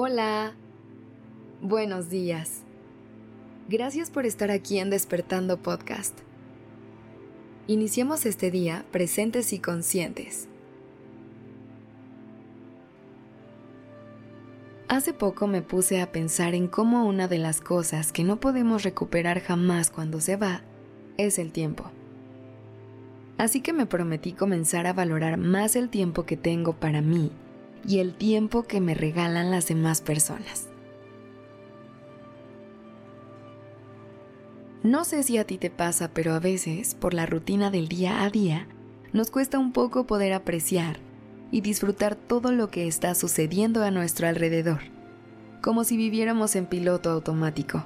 [0.00, 0.54] Hola.
[1.60, 2.62] Buenos días.
[3.68, 6.16] Gracias por estar aquí en Despertando Podcast.
[7.66, 10.46] Iniciemos este día presentes y conscientes.
[14.86, 18.84] Hace poco me puse a pensar en cómo una de las cosas que no podemos
[18.84, 20.62] recuperar jamás cuando se va
[21.16, 21.90] es el tiempo.
[23.36, 27.32] Así que me prometí comenzar a valorar más el tiempo que tengo para mí
[27.86, 30.68] y el tiempo que me regalan las demás personas.
[34.82, 38.22] No sé si a ti te pasa, pero a veces, por la rutina del día
[38.22, 38.68] a día,
[39.12, 40.98] nos cuesta un poco poder apreciar
[41.50, 44.80] y disfrutar todo lo que está sucediendo a nuestro alrededor,
[45.62, 47.84] como si viviéramos en piloto automático.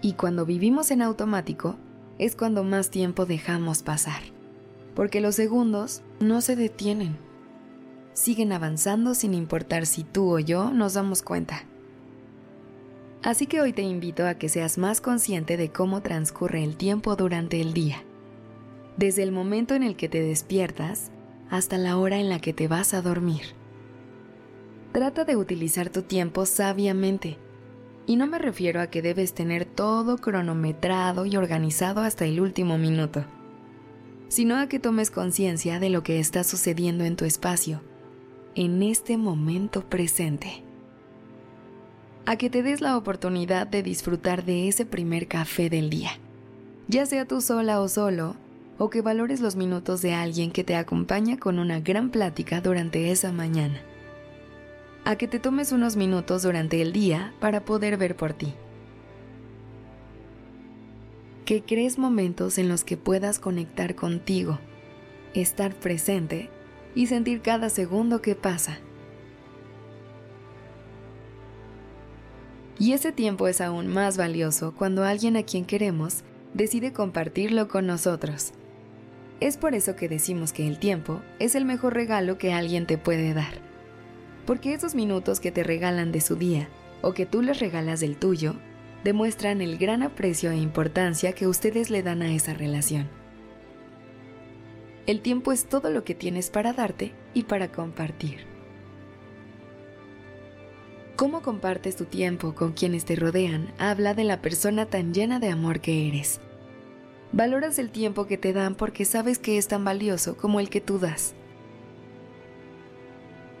[0.00, 1.76] Y cuando vivimos en automático,
[2.18, 4.22] es cuando más tiempo dejamos pasar,
[4.94, 7.27] porque los segundos no se detienen
[8.18, 11.64] siguen avanzando sin importar si tú o yo nos damos cuenta.
[13.22, 17.14] Así que hoy te invito a que seas más consciente de cómo transcurre el tiempo
[17.14, 18.02] durante el día,
[18.96, 21.12] desde el momento en el que te despiertas
[21.48, 23.42] hasta la hora en la que te vas a dormir.
[24.92, 27.38] Trata de utilizar tu tiempo sabiamente,
[28.06, 32.78] y no me refiero a que debes tener todo cronometrado y organizado hasta el último
[32.78, 33.24] minuto,
[34.28, 37.80] sino a que tomes conciencia de lo que está sucediendo en tu espacio
[38.58, 40.64] en este momento presente.
[42.26, 46.10] A que te des la oportunidad de disfrutar de ese primer café del día,
[46.88, 48.34] ya sea tú sola o solo,
[48.76, 53.12] o que valores los minutos de alguien que te acompaña con una gran plática durante
[53.12, 53.80] esa mañana.
[55.04, 58.54] A que te tomes unos minutos durante el día para poder ver por ti.
[61.44, 64.58] Que crees momentos en los que puedas conectar contigo,
[65.32, 66.50] estar presente
[66.94, 68.78] y sentir cada segundo que pasa.
[72.78, 76.22] Y ese tiempo es aún más valioso cuando alguien a quien queremos
[76.54, 78.52] decide compartirlo con nosotros.
[79.40, 82.98] Es por eso que decimos que el tiempo es el mejor regalo que alguien te
[82.98, 83.60] puede dar.
[84.46, 86.68] Porque esos minutos que te regalan de su día
[87.02, 88.56] o que tú les regalas del tuyo,
[89.04, 93.08] demuestran el gran aprecio e importancia que ustedes le dan a esa relación.
[95.08, 98.44] El tiempo es todo lo que tienes para darte y para compartir.
[101.16, 105.48] Cómo compartes tu tiempo con quienes te rodean habla de la persona tan llena de
[105.48, 106.42] amor que eres.
[107.32, 110.82] Valoras el tiempo que te dan porque sabes que es tan valioso como el que
[110.82, 111.32] tú das.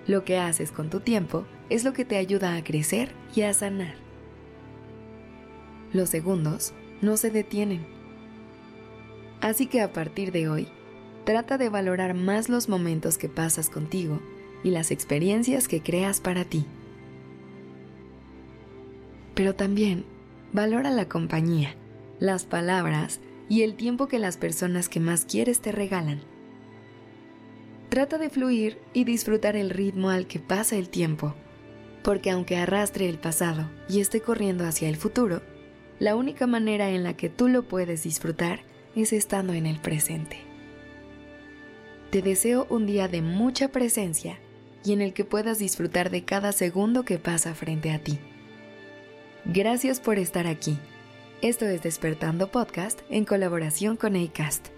[0.06, 3.54] Lo que haces con tu tiempo es lo que te ayuda a crecer y a
[3.54, 3.94] sanar.
[5.94, 7.86] Los segundos no se detienen.
[9.40, 10.68] Así que a partir de hoy,
[11.28, 14.18] Trata de valorar más los momentos que pasas contigo
[14.64, 16.64] y las experiencias que creas para ti.
[19.34, 20.06] Pero también
[20.54, 21.74] valora la compañía,
[22.18, 26.22] las palabras y el tiempo que las personas que más quieres te regalan.
[27.90, 31.34] Trata de fluir y disfrutar el ritmo al que pasa el tiempo,
[32.02, 35.42] porque aunque arrastre el pasado y esté corriendo hacia el futuro,
[35.98, 38.60] la única manera en la que tú lo puedes disfrutar
[38.96, 40.47] es estando en el presente.
[42.10, 44.38] Te deseo un día de mucha presencia
[44.82, 48.18] y en el que puedas disfrutar de cada segundo que pasa frente a ti.
[49.44, 50.78] Gracias por estar aquí.
[51.42, 54.77] Esto es Despertando Podcast en colaboración con ACAST.